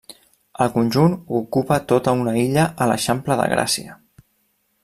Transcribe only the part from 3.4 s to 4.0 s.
de Gràcia.